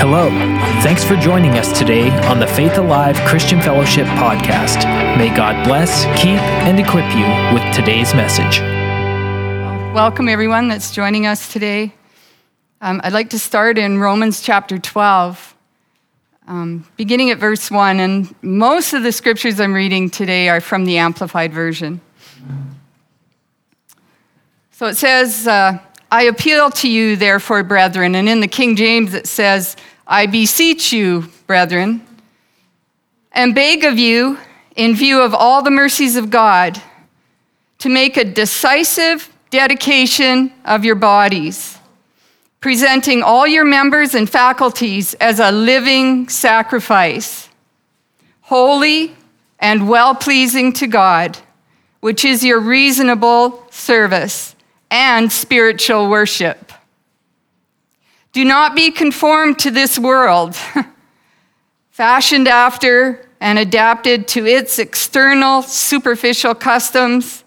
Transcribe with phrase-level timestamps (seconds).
[0.00, 0.30] Hello.
[0.82, 4.82] Thanks for joining us today on the Faith Alive Christian Fellowship podcast.
[5.18, 8.60] May God bless, keep, and equip you with today's message.
[9.94, 11.92] Welcome, everyone that's joining us today.
[12.80, 15.54] Um, I'd like to start in Romans chapter 12,
[16.48, 18.00] um, beginning at verse 1.
[18.00, 22.00] And most of the scriptures I'm reading today are from the Amplified Version.
[24.70, 25.78] So it says, uh,
[26.10, 28.14] I appeal to you, therefore, brethren.
[28.14, 29.76] And in the King James, it says,
[30.12, 32.04] I beseech you, brethren,
[33.30, 34.38] and beg of you,
[34.74, 36.82] in view of all the mercies of God,
[37.78, 41.78] to make a decisive dedication of your bodies,
[42.58, 47.48] presenting all your members and faculties as a living sacrifice,
[48.40, 49.14] holy
[49.60, 51.38] and well pleasing to God,
[52.00, 54.56] which is your reasonable service
[54.90, 56.69] and spiritual worship.
[58.32, 60.56] Do not be conformed to this world,
[61.90, 67.42] fashioned after and adapted to its external, superficial customs,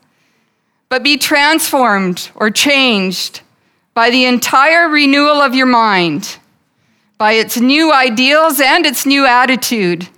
[0.89, 3.41] but be transformed or changed
[3.93, 6.37] by the entire renewal of your mind,
[7.17, 10.09] by its new ideals and its new attitude,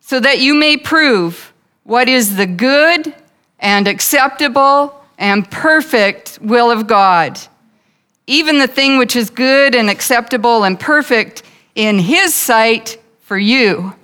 [0.00, 1.52] so that you may prove
[1.84, 3.14] what is the good
[3.60, 7.38] and acceptable and perfect will of God,
[8.26, 11.42] even the thing which is good and acceptable and perfect
[11.74, 13.94] in His sight for you.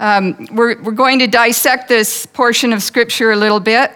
[0.00, 3.92] Um, we're, we're going to dissect this portion of Scripture a little bit.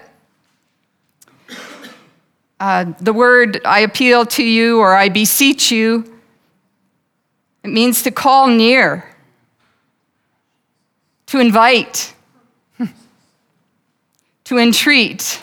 [2.58, 6.04] Uh, the word I appeal to you or I beseech you,
[7.64, 9.04] it means to call near,
[11.26, 12.14] to invite
[14.44, 15.42] to entreat.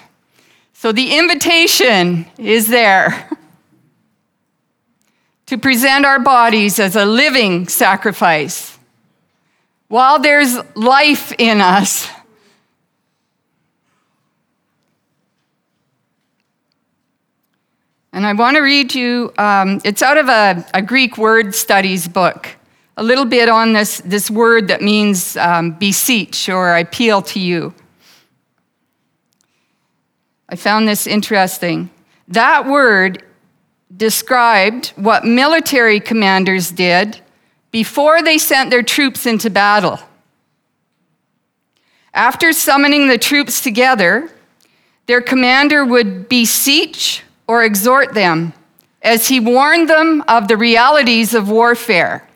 [0.84, 3.30] So the invitation is there
[5.46, 8.78] to present our bodies as a living sacrifice.
[9.88, 12.10] While there's life in us,
[18.12, 22.10] And I want to read you, um, it's out of a, a, Greek word studies
[22.10, 22.50] book,
[22.98, 27.74] a little bit on this, this word that means um, beseech or appeal to you.
[30.54, 31.90] I found this interesting.
[32.28, 33.24] That word
[33.98, 37.20] described what military commanders did
[37.72, 40.00] before they sent their troops into battle.
[42.14, 44.30] After summoning the troops together,
[45.08, 48.54] their commander would beseech or exhort them
[49.02, 52.28] as he warned them of the realities of warfare.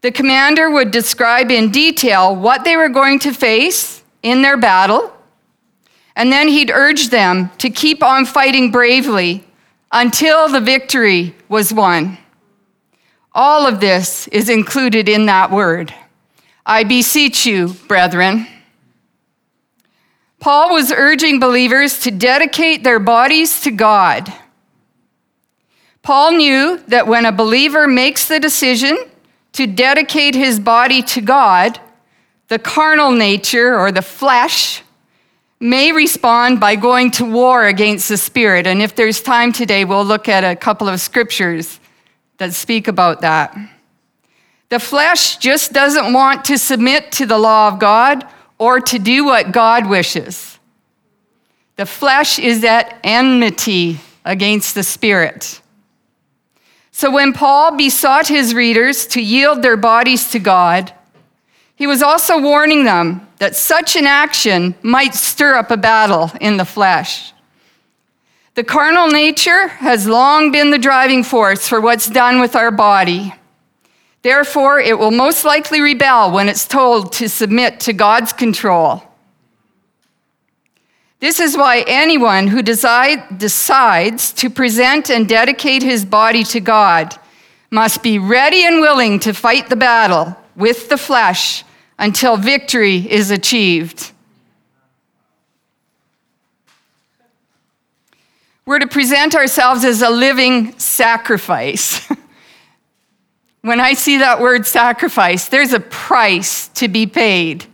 [0.00, 5.11] The commander would describe in detail what they were going to face in their battle
[6.16, 9.44] and then he'd urge them to keep on fighting bravely
[9.90, 12.18] until the victory was won.
[13.34, 15.94] All of this is included in that word.
[16.66, 18.46] I beseech you, brethren.
[20.38, 24.32] Paul was urging believers to dedicate their bodies to God.
[26.02, 28.98] Paul knew that when a believer makes the decision
[29.52, 31.78] to dedicate his body to God,
[32.48, 34.82] the carnal nature or the flesh
[35.62, 38.66] may respond by going to war against the spirit.
[38.66, 41.78] And if there's time today, we'll look at a couple of scriptures
[42.38, 43.56] that speak about that.
[44.70, 48.26] The flesh just doesn't want to submit to the law of God
[48.58, 50.58] or to do what God wishes.
[51.76, 55.60] The flesh is at enmity against the spirit.
[56.90, 60.92] So when Paul besought his readers to yield their bodies to God,
[61.74, 66.56] he was also warning them that such an action might stir up a battle in
[66.56, 67.32] the flesh.
[68.54, 73.34] The carnal nature has long been the driving force for what's done with our body.
[74.20, 79.02] Therefore, it will most likely rebel when it's told to submit to God's control.
[81.18, 87.16] This is why anyone who decide, decides to present and dedicate his body to God
[87.70, 91.64] must be ready and willing to fight the battle with the flesh
[91.98, 94.12] until victory is achieved.
[98.64, 102.08] We're to present ourselves as a living sacrifice.
[103.62, 107.66] when I see that word sacrifice, there's a price to be paid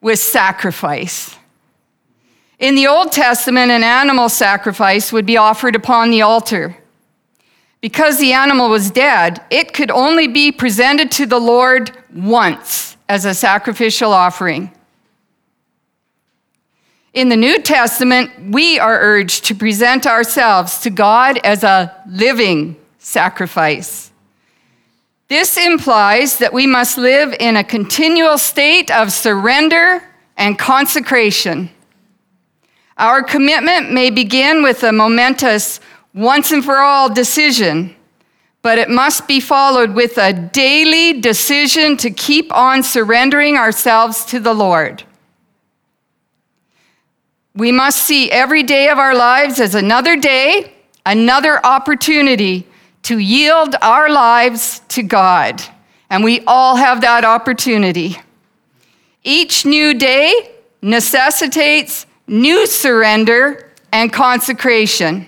[0.00, 1.36] with sacrifice.
[2.58, 6.76] In the Old Testament, an animal sacrifice would be offered upon the altar.
[7.80, 13.24] Because the animal was dead, it could only be presented to the Lord once as
[13.24, 14.70] a sacrificial offering.
[17.14, 22.76] In the New Testament, we are urged to present ourselves to God as a living
[22.98, 24.12] sacrifice.
[25.28, 30.02] This implies that we must live in a continual state of surrender
[30.36, 31.70] and consecration.
[32.96, 35.80] Our commitment may begin with a momentous,
[36.14, 37.94] once and for all decision,
[38.62, 44.40] but it must be followed with a daily decision to keep on surrendering ourselves to
[44.40, 45.04] the Lord.
[47.54, 50.74] We must see every day of our lives as another day,
[51.06, 52.66] another opportunity
[53.02, 55.62] to yield our lives to God.
[56.10, 58.18] And we all have that opportunity.
[59.24, 65.27] Each new day necessitates new surrender and consecration.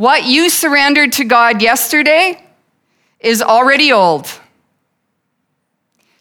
[0.00, 2.42] What you surrendered to God yesterday
[3.18, 4.30] is already old.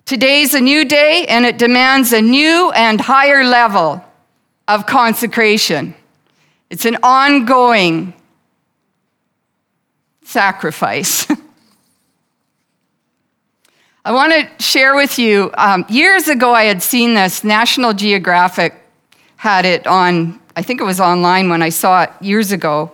[0.03, 4.03] Today's a new day and it demands a new and higher level
[4.67, 5.95] of consecration.
[6.69, 8.13] It's an ongoing
[10.25, 11.25] sacrifice.
[14.03, 17.45] I want to share with you um, years ago, I had seen this.
[17.45, 18.73] National Geographic
[19.37, 22.91] had it on, I think it was online when I saw it years ago.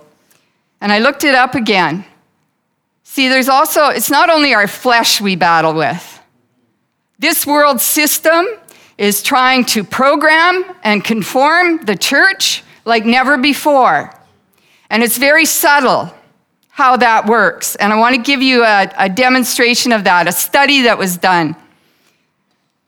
[0.82, 2.06] And I looked it up again.
[3.04, 6.22] See, there's also, it's not only our flesh we battle with.
[7.20, 8.46] This world system
[8.98, 14.14] is trying to program and conform the church like never before.
[14.90, 16.14] And it's very subtle
[16.70, 17.76] how that works.
[17.76, 21.18] And I want to give you a, a demonstration of that, a study that was
[21.18, 21.56] done.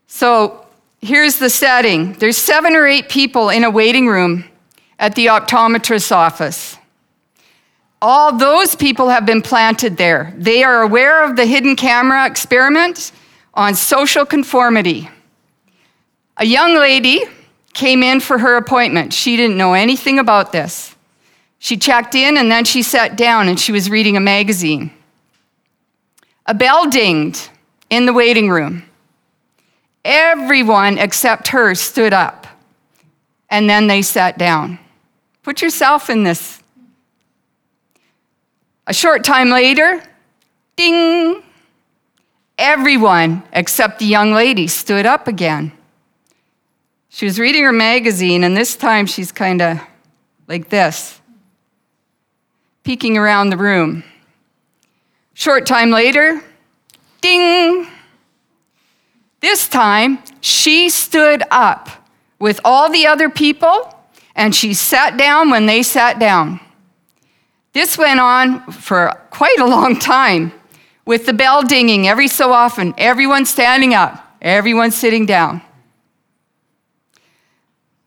[0.07, 0.65] So
[0.99, 4.45] here's the setting there's seven or eight people in a waiting room
[4.99, 6.76] at the optometrist's office.
[8.01, 10.33] All those people have been planted there.
[10.37, 13.11] They are aware of the hidden camera experiment
[13.53, 15.09] on social conformity.
[16.37, 17.23] A young lady
[17.73, 19.13] came in for her appointment.
[19.13, 20.95] She didn't know anything about this.
[21.59, 24.91] She checked in and then she sat down and she was reading a magazine.
[26.45, 27.49] A bell dinged
[27.89, 28.83] in the waiting room.
[30.05, 32.45] Everyone except her stood up
[33.49, 34.77] and then they sat down.
[35.41, 36.61] Put yourself in this.
[38.87, 40.01] A short time later,
[40.77, 41.43] ding,
[42.57, 45.73] everyone except the young lady stood up again.
[47.09, 49.81] She was reading her magazine, and this time she's kind of
[50.47, 51.19] like this,
[52.83, 54.05] peeking around the room.
[55.33, 56.41] Short time later,
[57.19, 57.87] ding!
[59.41, 61.89] This time, she stood up
[62.39, 63.93] with all the other people
[64.33, 66.59] and she sat down when they sat down.
[67.77, 70.51] This went on for quite a long time
[71.05, 75.61] with the bell dinging every so often, everyone standing up, everyone sitting down.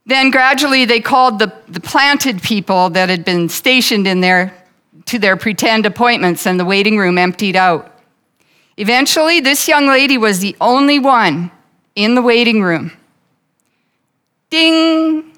[0.06, 4.52] Then gradually they called the, the planted people that had been stationed in there
[5.04, 7.96] to their pretend appointments, and the waiting room emptied out.
[8.76, 11.52] Eventually, this young lady was the only one
[11.94, 12.90] in the waiting room.
[14.50, 15.32] Ding!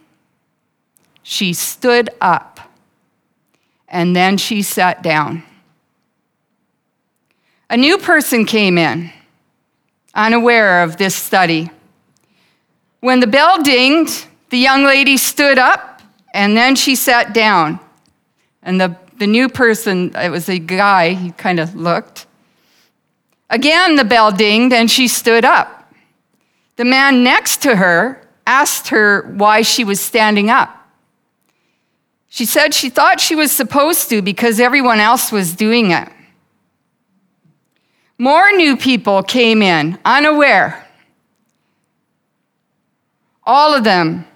[1.22, 2.51] She stood up
[3.92, 5.44] and then she sat down.
[7.68, 9.12] A new person came in,
[10.14, 11.70] unaware of this study.
[13.00, 16.02] When the bell dinged, the young lady stood up
[16.34, 17.78] and then she sat down.
[18.62, 22.26] And the, the new person, it was a guy, he kind of looked.
[23.50, 25.92] Again, the bell dinged and she stood up.
[26.76, 30.81] The man next to her asked her why she was standing up.
[32.34, 36.08] She said she thought she was supposed to because everyone else was doing it.
[38.16, 40.88] More new people came in, unaware.
[43.44, 44.26] All of them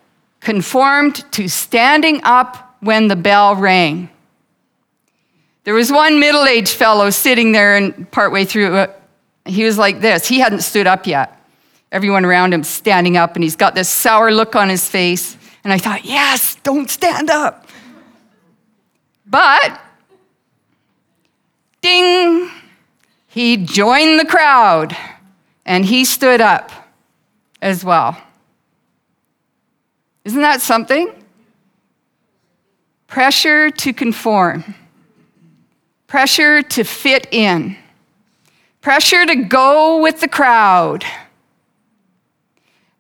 [0.40, 4.10] conformed to standing up when the bell rang.
[5.64, 9.02] There was one middle aged fellow sitting there, and partway through it,
[9.46, 10.28] he was like this.
[10.28, 11.40] He hadn't stood up yet.
[11.90, 15.34] Everyone around him standing up, and he's got this sour look on his face.
[15.64, 17.62] And I thought, yes, don't stand up.
[19.26, 19.80] But,
[21.80, 22.50] ding,
[23.26, 24.97] he joined the crowd
[25.64, 26.71] and he stood up
[27.61, 28.16] as well.
[30.25, 31.12] Isn't that something?
[33.09, 34.75] Pressure to conform,
[36.06, 37.76] pressure to fit in,
[38.80, 41.04] pressure to go with the crowd.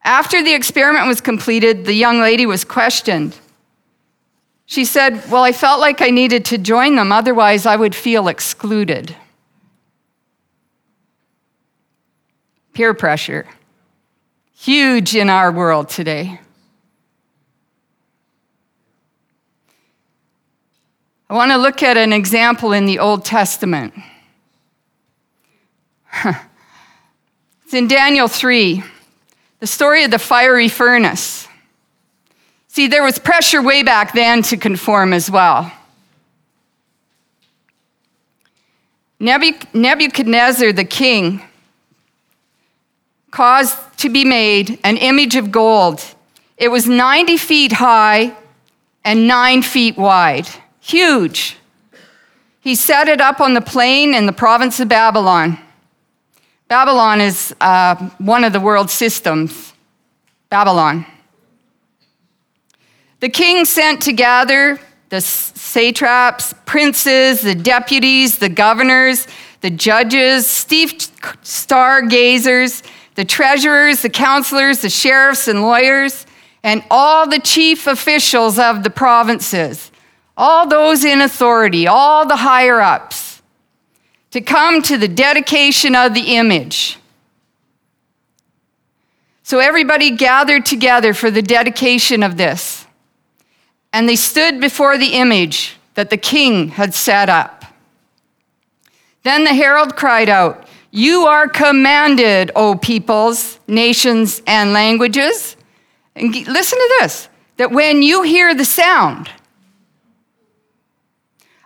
[0.04, 3.36] After the experiment was completed, the young lady was questioned.
[4.66, 8.28] She said, Well, I felt like I needed to join them, otherwise, I would feel
[8.28, 9.16] excluded.
[12.74, 13.46] Peer pressure,
[14.54, 16.40] huge in our world today.
[21.30, 23.94] I want to look at an example in the Old Testament.
[26.24, 28.82] it's in Daniel 3,
[29.60, 31.48] the story of the fiery furnace.
[32.76, 35.72] See, there was pressure way back then to conform as well.
[39.18, 41.40] Nebuchadnezzar the king
[43.30, 46.04] caused to be made an image of gold.
[46.58, 48.36] It was 90 feet high
[49.06, 50.46] and nine feet wide.
[50.80, 51.56] Huge.
[52.60, 55.58] He set it up on the plain in the province of Babylon.
[56.68, 59.72] Babylon is uh, one of the world systems.
[60.50, 61.06] Babylon.
[63.20, 69.26] The king sent to gather the satraps, princes, the deputies, the governors,
[69.60, 70.46] the judges,
[71.42, 72.82] stargazers,
[73.14, 76.26] the treasurers, the counselors, the sheriffs, and lawyers,
[76.62, 79.90] and all the chief officials of the provinces,
[80.36, 83.40] all those in authority, all the higher ups,
[84.32, 86.98] to come to the dedication of the image.
[89.42, 92.85] So everybody gathered together for the dedication of this.
[93.96, 97.64] And they stood before the image that the king had set up.
[99.22, 105.56] Then the herald cried out, You are commanded, O peoples, nations, and languages.
[106.14, 109.30] And listen to this that when you hear the sound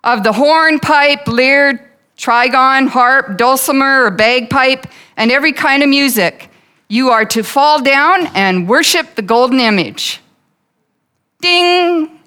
[0.05, 6.49] of the horn, pipe, lyre, trigon, harp, dulcimer, or bagpipe, and every kind of music,
[6.87, 10.21] you are to fall down and worship the golden image.
[11.41, 12.20] Ding!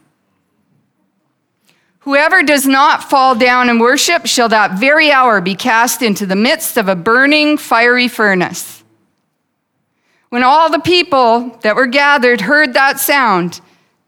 [2.03, 6.36] Whoever does not fall down and worship shall that very hour be cast into the
[6.36, 8.83] midst of a burning, fiery furnace.
[10.27, 13.62] When all the people that were gathered heard that sound,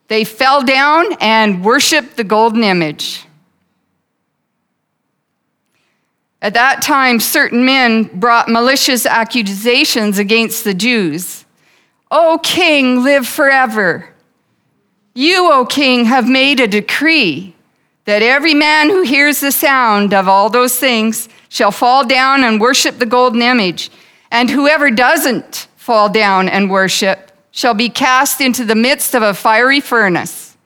[0.09, 3.25] they fell down and worshiped the golden image.
[6.41, 11.45] At that time, certain men brought malicious accusations against the Jews.
[12.11, 14.13] O king, live forever.
[15.13, 17.54] You, O king, have made a decree
[18.05, 22.61] that every man who hears the sound of all those things shall fall down and
[22.61, 23.91] worship the golden image,
[24.31, 29.33] and whoever doesn't fall down and worship shall be cast into the midst of a
[29.33, 30.57] fiery furnace.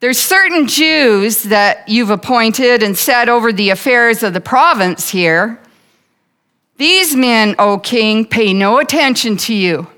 [0.00, 5.58] There's certain Jews that you've appointed and set over the affairs of the province here.
[6.76, 9.88] These men, O king, pay no attention to you.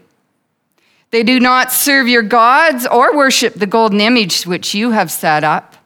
[1.11, 5.43] They do not serve your gods or worship the golden image which you have set
[5.43, 5.77] up.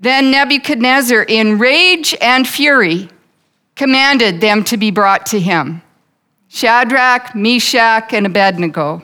[0.00, 3.08] Then Nebuchadnezzar, in rage and fury,
[3.74, 5.82] commanded them to be brought to him
[6.48, 9.02] Shadrach, Meshach, and Abednego.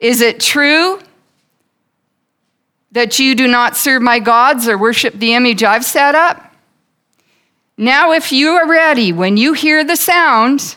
[0.00, 1.00] Is it true
[2.92, 6.54] that you do not serve my gods or worship the image I've set up?
[7.76, 10.76] Now, if you are ready, when you hear the sound,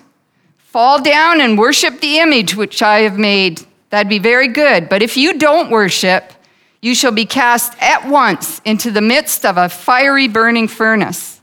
[0.78, 3.66] fall down and worship the image which I have made.
[3.90, 4.90] That'd be very good.
[4.90, 6.32] But if you don't worship,
[6.84, 11.42] you shall be cast at once into the midst of a fiery burning furnace.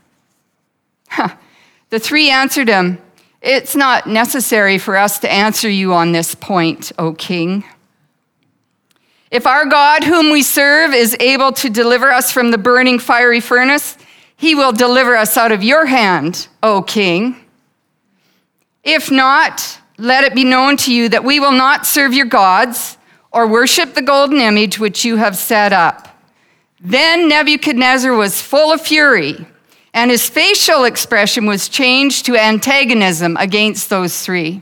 [1.09, 1.35] Huh.
[1.89, 2.97] The three answered him,
[3.41, 7.65] It's not necessary for us to answer you on this point, O king.
[9.31, 13.41] If our God, whom we serve, is able to deliver us from the burning fiery
[13.41, 13.97] furnace,
[14.37, 17.44] he will deliver us out of your hand, O king.
[18.85, 22.97] If not, let it be known to you that we will not serve your gods
[23.31, 26.07] or worship the golden image which you have set up.
[26.79, 29.45] Then Nebuchadnezzar was full of fury,
[29.93, 34.61] and his facial expression was changed to antagonism against those three.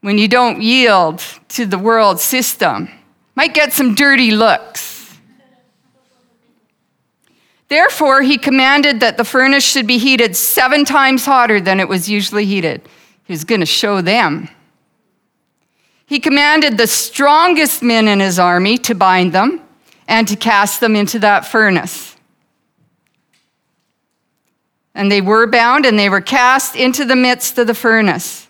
[0.00, 2.88] When you don't yield to the world system,
[3.36, 4.93] might get some dirty looks.
[7.74, 12.08] Therefore, he commanded that the furnace should be heated seven times hotter than it was
[12.08, 12.82] usually heated.
[13.24, 14.48] He was going to show them.
[16.06, 19.60] He commanded the strongest men in his army to bind them
[20.06, 22.14] and to cast them into that furnace.
[24.94, 28.46] And they were bound and they were cast into the midst of the furnace.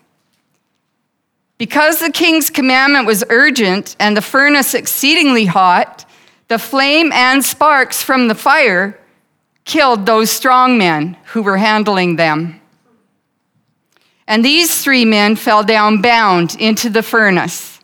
[1.57, 6.05] Because the king's commandment was urgent and the furnace exceedingly hot,
[6.47, 8.99] the flame and sparks from the fire
[9.65, 12.61] killed those strong men who were handling them.
[14.27, 17.79] And these three men fell down bound into the furnace.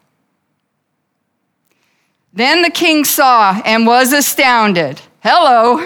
[2.34, 5.02] Then the king saw and was astounded.
[5.22, 5.86] Hello.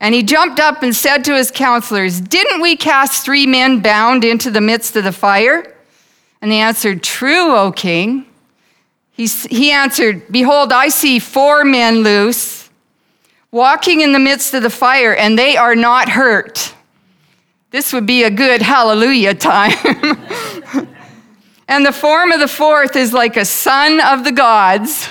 [0.00, 4.24] And he jumped up and said to his counselors, Didn't we cast three men bound
[4.24, 5.74] into the midst of the fire?
[6.40, 8.26] And they answered, True, O king.
[9.12, 12.57] He, he answered, Behold, I see four men loose,
[13.50, 16.74] walking in the midst of the fire, and they are not hurt.
[17.70, 19.76] This would be a good hallelujah time.
[21.68, 25.08] and the form of the fourth is like a son of the gods.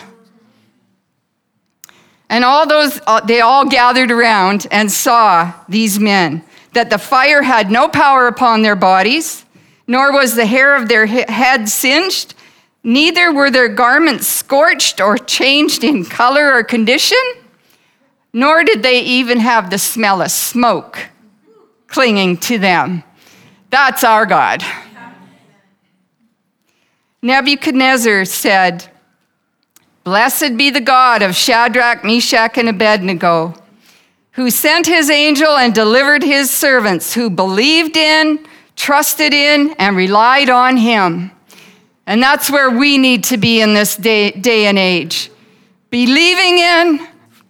[2.29, 7.41] And all those, uh, they all gathered around and saw these men, that the fire
[7.41, 9.45] had no power upon their bodies,
[9.87, 12.33] nor was the hair of their head singed,
[12.83, 17.17] Neither were their garments scorched or changed in color or condition,
[18.37, 21.07] nor did they even have the smell of smoke
[21.87, 23.01] clinging to them.
[23.71, 24.63] That's our God.
[27.23, 28.91] Nebuchadnezzar said,
[30.03, 33.55] Blessed be the God of Shadrach, Meshach, and Abednego,
[34.33, 40.51] who sent his angel and delivered his servants who believed in, trusted in, and relied
[40.51, 41.31] on him.
[42.05, 45.31] And that's where we need to be in this day, day and age.
[45.89, 47.07] Believing in,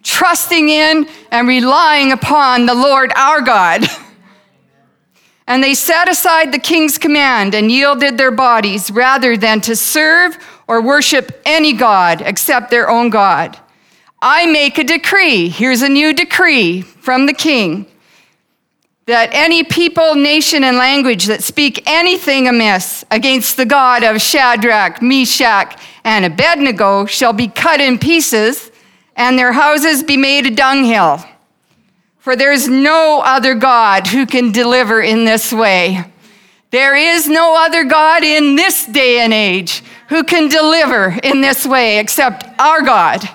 [0.08, 3.86] trusting in, and relying upon the Lord our God.
[5.50, 10.38] And they set aside the king's command and yielded their bodies rather than to serve
[10.68, 13.58] or worship any God except their own God.
[14.22, 15.48] I make a decree.
[15.48, 17.86] Here's a new decree from the king
[19.06, 25.02] that any people, nation, and language that speak anything amiss against the God of Shadrach,
[25.02, 28.70] Meshach, and Abednego shall be cut in pieces,
[29.18, 31.26] and their houses be made a dunghill.
[32.20, 36.06] For there's no other God who can deliver in this way.
[36.72, 41.66] There is no other God in this day and age who can deliver in this
[41.66, 43.28] way except our God.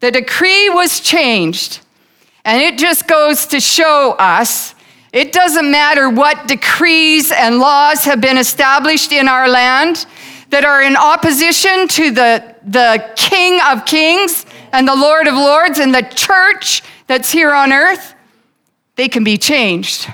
[0.00, 1.80] The decree was changed
[2.44, 4.74] and it just goes to show us
[5.12, 10.06] it doesn't matter what decrees and laws have been established in our land
[10.50, 15.78] that are in opposition to the, the King of Kings and the Lord of Lords
[15.78, 18.14] and the church that's here on earth,
[18.96, 20.08] they can be changed.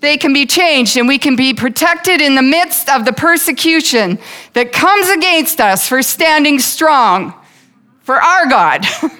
[0.00, 4.18] They can be changed, and we can be protected in the midst of the persecution
[4.52, 7.34] that comes against us for standing strong
[8.02, 8.86] for our God.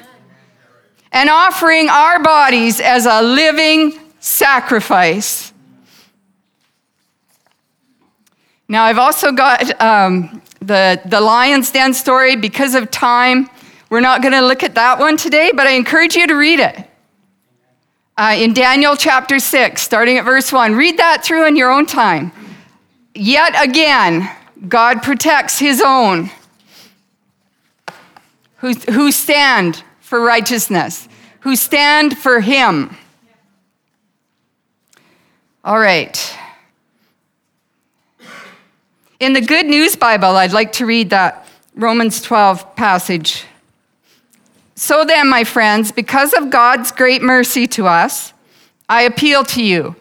[1.13, 5.48] and offering our bodies as a living sacrifice.
[8.69, 13.49] Now, I've also got um, the, the Lion's Den story because of time.
[13.91, 16.61] We're not going to look at that one today, but I encourage you to read
[16.61, 16.85] it.
[18.17, 20.75] Uh, in Daniel chapter 6, starting at verse 1.
[20.75, 22.33] Read that through in your own time.
[23.15, 24.29] Yet again,
[24.69, 26.31] God protects his own
[28.59, 31.09] who, who stand for righteousness,
[31.41, 32.97] who stand for Him.
[35.65, 36.39] All right.
[39.21, 43.45] In the Good News Bible, I'd like to read that Romans 12 passage.
[44.77, 48.33] So then, my friends, because of God's great mercy to us,
[48.89, 49.97] I appeal to you.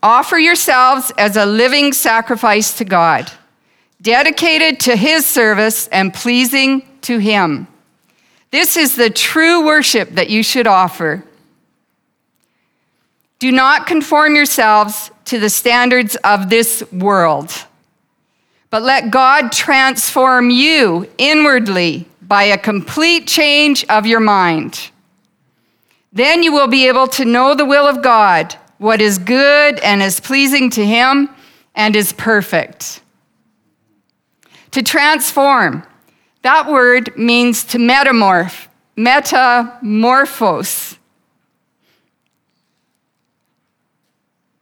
[0.00, 3.32] Offer yourselves as a living sacrifice to God,
[4.00, 7.66] dedicated to His service and pleasing to Him.
[8.52, 11.24] This is the true worship that you should offer.
[13.40, 17.52] Do not conform yourselves to the standards of this world,
[18.72, 24.90] but let God transform you inwardly by a complete change of your mind.
[26.10, 30.02] Then you will be able to know the will of God, what is good and
[30.02, 31.28] is pleasing to Him
[31.74, 33.02] and is perfect.
[34.70, 35.86] To transform,
[36.40, 40.96] that word means to metamorph, metamorphose.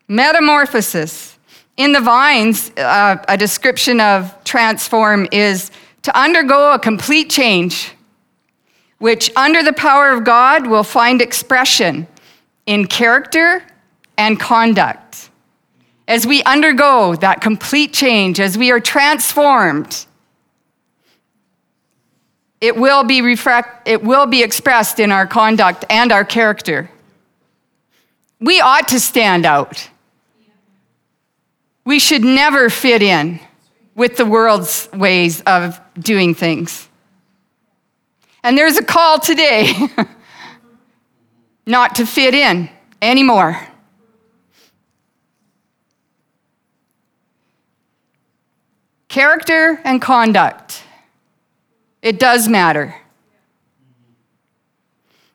[0.08, 1.38] Metamorphosis.
[1.80, 5.70] In the Vine's, uh, a description of transform is
[6.02, 7.92] to undergo a complete change,
[8.98, 12.06] which, under the power of God, will find expression
[12.66, 13.64] in character
[14.18, 15.30] and conduct.
[16.06, 20.04] As we undergo that complete change, as we are transformed,
[22.60, 26.90] it will be, refract, it will be expressed in our conduct and our character.
[28.38, 29.88] We ought to stand out.
[31.90, 33.40] We should never fit in
[33.96, 36.88] with the world's ways of doing things.
[38.44, 39.72] And there's a call today
[41.66, 42.70] not to fit in
[43.02, 43.60] anymore.
[49.08, 50.84] Character and conduct.
[52.02, 52.94] It does matter.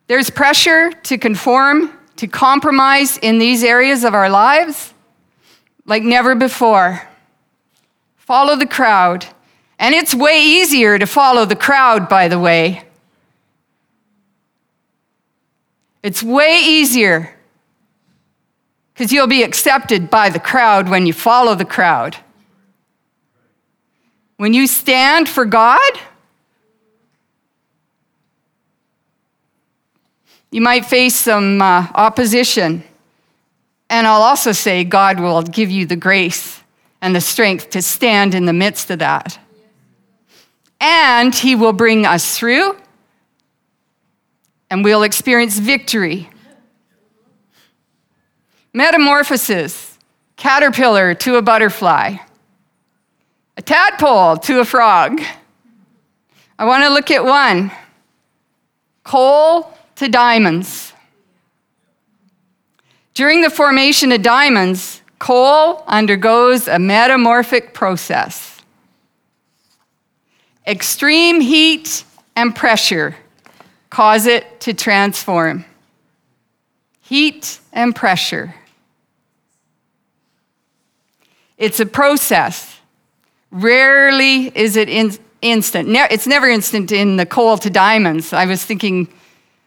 [0.06, 4.94] There's pressure to conform, to compromise in these areas of our lives
[5.86, 7.08] like never before.
[8.16, 9.26] Follow the crowd
[9.78, 12.82] And it's way easier to follow the crowd, by the way.
[16.02, 17.36] It's way easier
[18.94, 22.16] because you'll be accepted by the crowd when you follow the crowd.
[24.38, 25.92] When you stand for God,
[30.50, 32.82] you might face some uh, opposition.
[33.88, 36.62] And I'll also say, God will give you the grace
[37.00, 39.38] and the strength to stand in the midst of that.
[40.80, 42.76] And He will bring us through,
[44.68, 46.28] and we'll experience victory.
[48.72, 49.98] Metamorphosis
[50.36, 52.16] caterpillar to a butterfly,
[53.56, 55.20] a tadpole to a frog.
[56.58, 57.70] I want to look at one
[59.02, 60.92] coal to diamonds.
[63.16, 68.60] During the formation of diamonds, coal undergoes a metamorphic process.
[70.66, 72.04] Extreme heat
[72.36, 73.16] and pressure
[73.88, 75.64] cause it to transform.
[77.00, 78.54] Heat and pressure.
[81.56, 82.80] It's a process.
[83.50, 85.88] Rarely is it in, instant.
[85.88, 88.34] Ne- it's never instant in the coal to diamonds.
[88.34, 89.08] I was thinking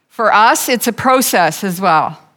[0.07, 2.28] for us, it's a process as well.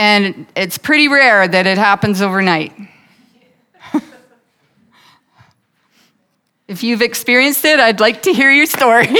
[0.00, 2.72] And it's pretty rare that it happens overnight.
[6.68, 9.08] if you've experienced it, I'd like to hear your story.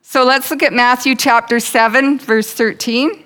[0.00, 3.24] so let's look at Matthew chapter 7, verse 13.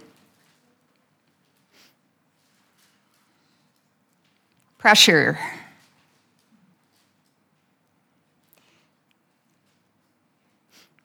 [4.78, 5.38] Pressure.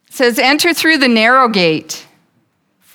[0.07, 2.07] It says, Enter through the narrow gate.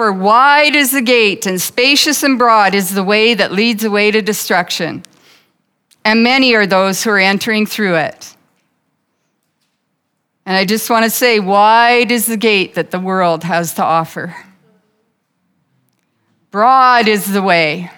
[0.01, 4.11] For wide is the gate, and spacious and broad is the way that leads away
[4.11, 5.05] to destruction.
[6.07, 8.35] And many are those who are entering through it.
[10.47, 13.85] And I just want to say, wide is the gate that the world has to
[13.85, 14.35] offer.
[16.51, 17.91] Broad is the way.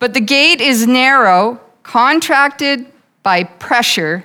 [0.00, 2.86] But the gate is narrow, contracted
[3.22, 4.24] by pressure,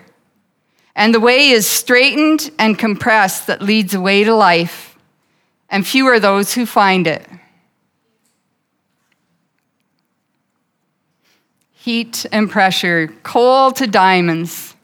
[0.96, 4.87] and the way is straitened and compressed that leads away to life,
[5.70, 7.28] and few are those who find it.
[11.74, 14.76] Heat and pressure, coal to diamonds.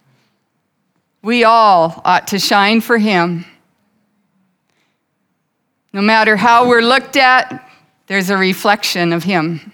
[1.21, 3.45] We all ought to shine for Him.
[5.91, 7.69] No matter how we're looked at,
[8.07, 9.73] there's a reflection of Him.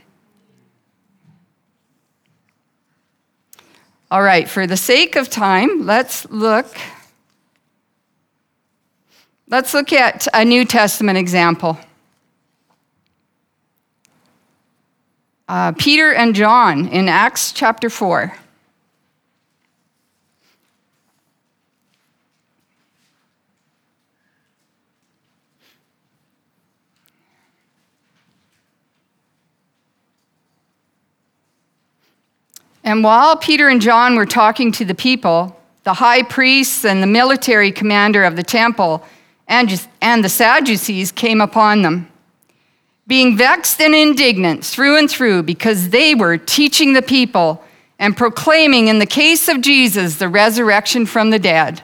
[4.11, 6.75] All right, for the sake of time, let's look.
[9.51, 11.79] Let's look at a New Testament example.
[15.47, 18.31] Uh, Peter and John in Acts chapter 4.
[32.83, 37.07] And while Peter and John were talking to the people, the high priests and the
[37.07, 39.03] military commander of the temple
[39.49, 42.09] and, and the Sadducees came upon them,
[43.07, 47.63] being vexed and indignant through and through because they were teaching the people
[47.97, 51.81] and proclaiming in the case of Jesus the resurrection from the dead.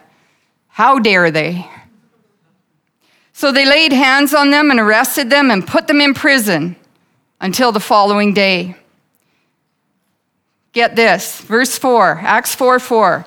[0.68, 1.68] How dare they?
[3.34, 6.76] So they laid hands on them and arrested them and put them in prison
[7.42, 8.76] until the following day.
[10.72, 13.26] Get this, verse 4, Acts 4 4.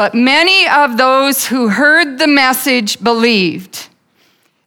[0.00, 3.88] But many of those who heard the message believed.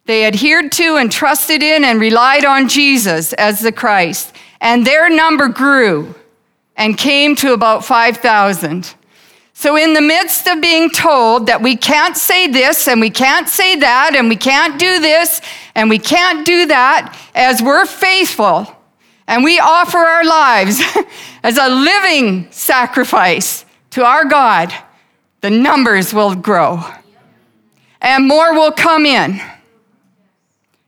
[0.04, 4.32] They adhered to and trusted in and relied on Jesus as the Christ.
[4.60, 6.14] And their number grew
[6.76, 8.94] and came to about 5,000.
[9.54, 13.48] So, in the midst of being told that we can't say this and we can't
[13.48, 15.40] say that and we can't do this
[15.74, 18.72] and we can't do that, as we're faithful
[19.26, 20.80] and we offer our lives
[21.42, 24.72] as a living sacrifice to our God,
[25.44, 26.82] the numbers will grow
[28.00, 29.38] and more will come in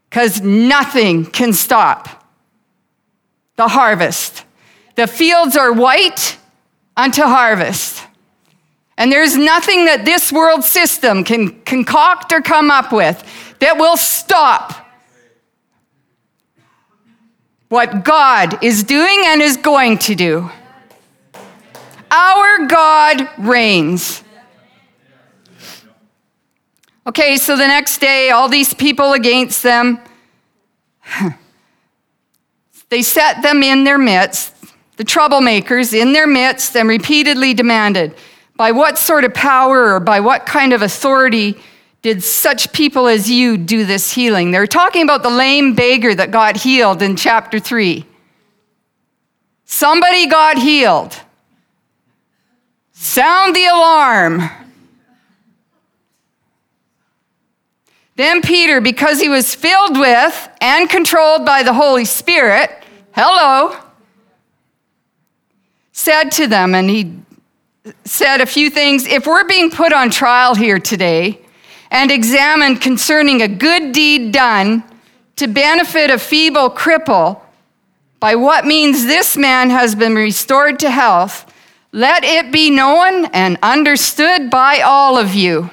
[0.09, 2.27] because nothing can stop
[3.57, 4.47] the harvest.
[4.95, 6.39] The fields are white
[6.97, 8.03] unto harvest.
[8.97, 13.23] And there's nothing that this world system can concoct or come up with
[13.59, 14.89] that will stop
[17.69, 20.51] what God is doing and is going to do.
[22.11, 24.23] Our God reigns.
[27.07, 30.01] Okay, so the next day, all these people against them,
[32.89, 34.57] they set them in their midst
[34.97, 38.15] the troublemakers, in their midst and repeatedly demanded,
[38.57, 41.57] By what sort of power or by what kind of authority
[42.03, 44.51] did such people as you do this healing?
[44.51, 48.07] They're talking about the lame beggar that got healed in chapter 3.
[49.67, 51.21] Somebody got healed.
[52.93, 54.49] Sound the alarm.
[58.17, 62.71] Then Peter, because he was filled with and controlled by the Holy Spirit,
[63.13, 63.77] hello,
[65.93, 67.15] said to them, and he
[68.05, 69.07] said a few things.
[69.07, 71.41] If we're being put on trial here today
[71.91, 74.83] and examined concerning a good deed done
[75.37, 77.43] to benefit a feeble cripple,
[78.19, 81.53] by what means this man has been restored to health,
[81.93, 85.71] let it be known and understood by all of you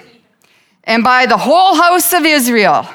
[0.83, 2.87] and by the whole house of Israel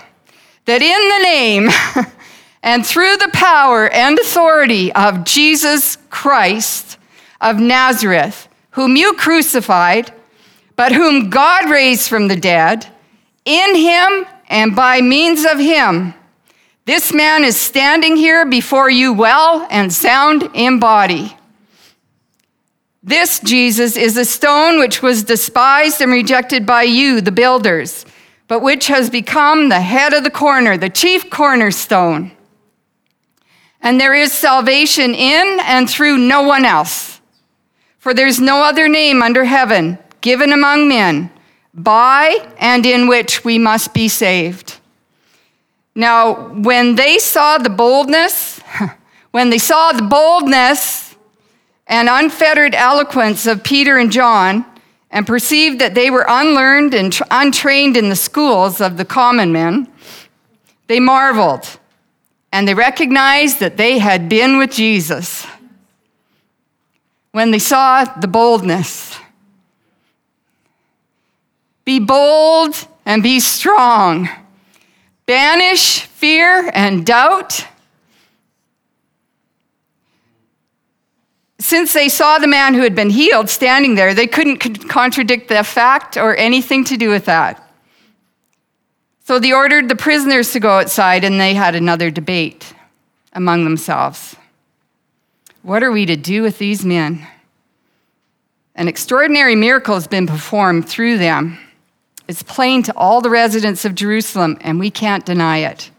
[0.67, 2.13] that in the name
[2.63, 6.99] and through the power and authority of Jesus Christ
[7.41, 10.13] of Nazareth, whom you crucified,
[10.77, 12.87] but whom God raised from the dead,
[13.47, 16.13] in him and by means of him,
[16.85, 21.38] this man is standing here before you well and sound in body.
[23.09, 28.05] This Jesus is a stone which was despised and rejected by you, the builders,
[28.49, 32.33] but which has become the head of the corner, the chief cornerstone.
[33.81, 37.23] And there is salvation in and through no one else.
[37.99, 41.31] For there's no other name under heaven given among men
[41.73, 44.81] by and in which we must be saved.
[45.95, 48.61] Now, when they saw the boldness,
[49.31, 51.08] when they saw the boldness
[51.89, 54.65] and unfettered eloquence of Peter and John
[55.11, 59.53] and perceived that they were unlearned and tr- untrained in the schools of the common
[59.53, 59.91] men,
[60.87, 61.79] they marveled
[62.53, 65.47] and they recognized that they had been with Jesus.
[67.33, 69.19] When they saw the boldness,
[71.85, 74.29] be bold and be strong.
[75.25, 77.67] Banish fear and doubt
[81.69, 85.63] since they saw the man who had been healed standing there, they couldn't contradict the
[85.63, 87.63] fact or anything to do with that.
[89.25, 92.73] So they ordered the prisoners to go outside and they had another debate
[93.35, 94.35] among themselves.
[95.61, 97.27] What are we to do with these men?
[98.75, 101.59] An extraordinary miracle has been performed through them.
[102.29, 105.91] It's plain to all the residents of Jerusalem, and we can't deny it.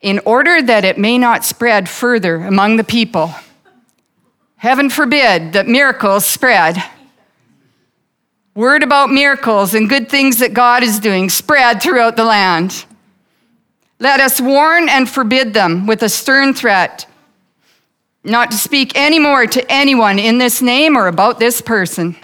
[0.00, 3.34] In order that it may not spread further among the people,
[4.56, 6.82] Heaven forbid that miracles spread.
[8.54, 12.86] Word about miracles and good things that God is doing spread throughout the land.
[13.98, 17.06] Let us warn and forbid them with a stern threat
[18.24, 22.16] not to speak any more to anyone in this name or about this person.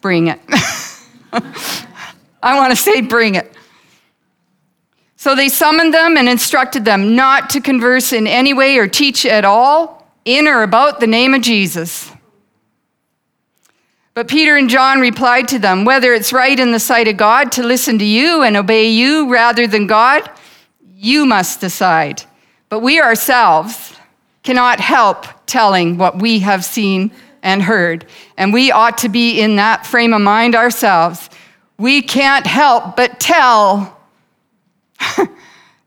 [0.00, 0.38] Bring it.
[2.42, 3.52] I want to say, bring it.
[5.16, 9.26] So they summoned them and instructed them not to converse in any way or teach
[9.26, 12.10] at all in or about the name of Jesus.
[14.14, 17.52] But Peter and John replied to them whether it's right in the sight of God
[17.52, 20.28] to listen to you and obey you rather than God,
[20.94, 22.22] you must decide.
[22.68, 23.94] But we ourselves
[24.42, 28.06] cannot help telling what we have seen and heard.
[28.36, 31.30] And we ought to be in that frame of mind ourselves.
[31.78, 33.98] We can't help but tell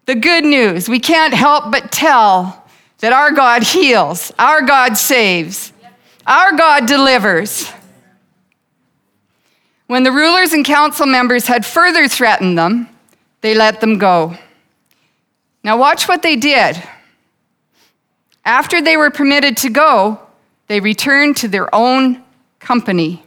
[0.06, 0.90] the good news.
[0.90, 2.63] We can't help but tell
[3.04, 5.74] that our God heals, our God saves,
[6.26, 7.70] our God delivers.
[9.88, 12.88] When the rulers and council members had further threatened them,
[13.42, 14.38] they let them go.
[15.66, 16.82] Now, watch what they did.
[18.46, 20.22] After they were permitted to go,
[20.68, 22.24] they returned to their own
[22.60, 23.22] company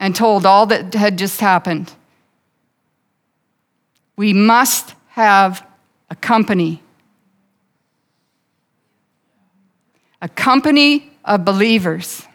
[0.00, 1.92] and told all that had just happened.
[4.16, 5.62] We must have
[6.08, 6.80] a company
[10.20, 12.26] a company of believers,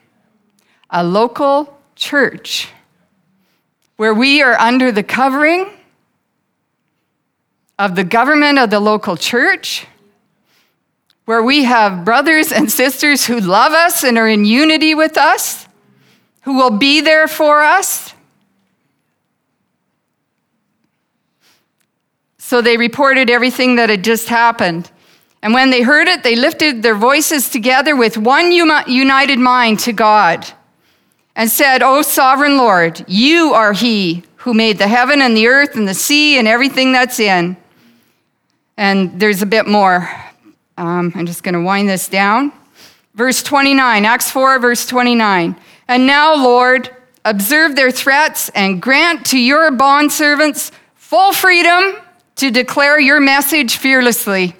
[0.89, 2.69] a local church
[3.97, 5.69] where we are under the covering
[7.77, 9.85] of the government of the local church,
[11.25, 15.67] where we have brothers and sisters who love us and are in unity with us,
[16.41, 18.13] who will be there for us.
[22.37, 24.91] So they reported everything that had just happened.
[25.43, 29.91] And when they heard it, they lifted their voices together with one united mind to
[29.91, 30.49] God
[31.35, 35.75] and said, O sovereign Lord, you are He who made the heaven and the earth
[35.75, 37.57] and the sea and everything that's in.
[38.77, 40.09] And there's a bit more.
[40.77, 42.53] Um, I'm just going to wind this down.
[43.13, 45.57] Verse 29, Acts 4, verse 29.
[45.89, 46.89] And now, Lord,
[47.25, 51.95] observe their threats and grant to your bondservants full freedom
[52.37, 54.55] to declare your message fearlessly.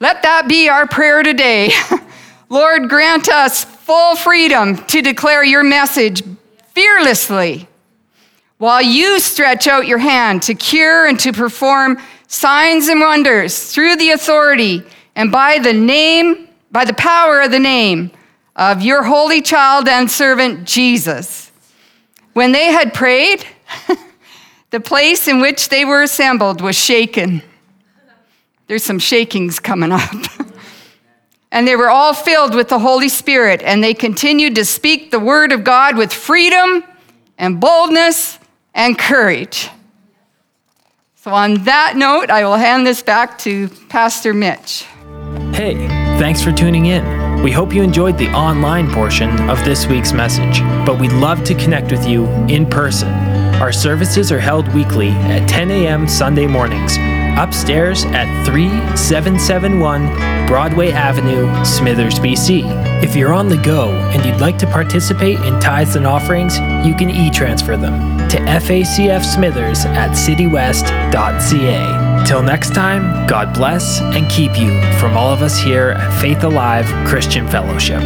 [0.00, 1.70] Let that be our prayer today.
[2.48, 6.22] Lord, grant us full freedom to declare your message
[6.72, 7.68] fearlessly
[8.58, 13.96] while you stretch out your hand to cure and to perform signs and wonders through
[13.96, 14.82] the authority
[15.16, 18.10] and by the name, by the power of the name
[18.56, 21.52] of your holy child and servant Jesus.
[22.32, 23.44] When they had prayed,
[24.70, 27.42] the place in which they were assembled was shaken.
[28.66, 30.14] There's some shakings coming up.
[31.52, 35.20] and they were all filled with the Holy Spirit, and they continued to speak the
[35.20, 36.82] word of God with freedom
[37.38, 38.38] and boldness
[38.74, 39.70] and courage.
[41.16, 44.86] So, on that note, I will hand this back to Pastor Mitch.
[45.52, 45.74] Hey,
[46.18, 47.42] thanks for tuning in.
[47.42, 51.54] We hope you enjoyed the online portion of this week's message, but we'd love to
[51.54, 53.08] connect with you in person.
[53.60, 56.08] Our services are held weekly at 10 a.m.
[56.08, 56.98] Sunday mornings
[57.36, 62.62] upstairs at 3771 Broadway Avenue, Smithers, BC.
[63.02, 66.94] If you're on the go and you'd like to participate in tithes and offerings, you
[66.94, 72.24] can e transfer them to FACF Smithers at citywest.ca.
[72.26, 76.44] Till next time, God bless and keep you from all of us here at Faith
[76.44, 78.02] Alive Christian Fellowship.